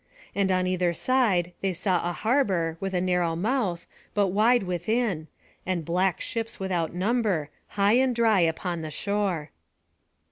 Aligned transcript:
And 0.33 0.51
on 0.51 0.65
either 0.65 0.95
side 0.95 1.53
they 1.61 1.73
saw 1.73 2.01
a 2.01 2.11
harbour, 2.11 2.75
with 2.79 2.95
a 2.95 2.99
narrow 3.01 3.35
mouth, 3.35 3.85
but 4.15 4.29
wide 4.29 4.63
within; 4.63 5.27
and 5.63 5.85
black 5.85 6.19
ships 6.21 6.59
without 6.59 6.91
number, 6.95 7.51
high 7.77 7.97
and 7.99 8.15
dry 8.15 8.39
upon 8.39 8.81
the 8.81 8.89
shore. 8.89 9.51